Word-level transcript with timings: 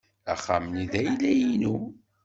Axxam-nni 0.33 0.85
d 0.91 0.93
ayla-inu. 0.99 1.75